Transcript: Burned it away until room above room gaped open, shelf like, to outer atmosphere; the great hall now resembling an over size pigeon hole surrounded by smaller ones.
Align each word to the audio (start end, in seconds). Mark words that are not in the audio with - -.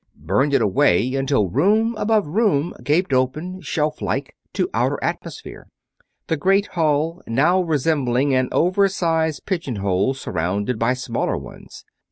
Burned 0.17 0.55
it 0.55 0.63
away 0.63 1.13
until 1.13 1.47
room 1.47 1.93
above 1.95 2.25
room 2.25 2.73
gaped 2.83 3.13
open, 3.13 3.61
shelf 3.61 4.01
like, 4.01 4.35
to 4.53 4.67
outer 4.73 4.97
atmosphere; 5.03 5.67
the 6.25 6.35
great 6.37 6.65
hall 6.69 7.21
now 7.27 7.61
resembling 7.61 8.33
an 8.33 8.49
over 8.51 8.87
size 8.87 9.39
pigeon 9.39 9.75
hole 9.75 10.15
surrounded 10.15 10.79
by 10.79 10.95
smaller 10.95 11.37
ones. 11.37 11.85